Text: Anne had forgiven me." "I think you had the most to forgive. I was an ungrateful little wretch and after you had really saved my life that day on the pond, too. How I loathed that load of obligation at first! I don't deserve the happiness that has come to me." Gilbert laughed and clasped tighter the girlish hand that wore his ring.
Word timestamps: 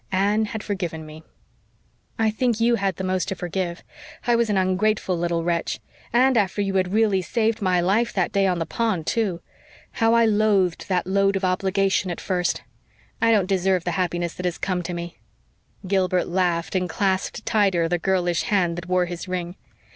Anne 0.11 0.45
had 0.45 0.63
forgiven 0.63 1.05
me." 1.05 1.21
"I 2.17 2.31
think 2.31 2.59
you 2.59 2.73
had 2.73 2.95
the 2.95 3.03
most 3.03 3.27
to 3.27 3.35
forgive. 3.35 3.83
I 4.25 4.35
was 4.35 4.49
an 4.49 4.57
ungrateful 4.57 5.15
little 5.15 5.43
wretch 5.43 5.79
and 6.11 6.37
after 6.37 6.59
you 6.59 6.73
had 6.73 6.91
really 6.91 7.21
saved 7.21 7.61
my 7.61 7.79
life 7.81 8.11
that 8.13 8.31
day 8.31 8.47
on 8.47 8.57
the 8.57 8.65
pond, 8.65 9.05
too. 9.05 9.41
How 9.91 10.15
I 10.15 10.25
loathed 10.25 10.87
that 10.89 11.05
load 11.05 11.35
of 11.35 11.45
obligation 11.45 12.09
at 12.09 12.19
first! 12.19 12.63
I 13.21 13.29
don't 13.31 13.45
deserve 13.45 13.83
the 13.83 13.91
happiness 13.91 14.33
that 14.33 14.45
has 14.47 14.57
come 14.57 14.81
to 14.81 14.93
me." 14.95 15.19
Gilbert 15.85 16.25
laughed 16.27 16.73
and 16.73 16.89
clasped 16.89 17.45
tighter 17.45 17.87
the 17.87 17.99
girlish 17.99 18.41
hand 18.41 18.77
that 18.77 18.89
wore 18.89 19.05
his 19.05 19.27
ring. 19.27 19.55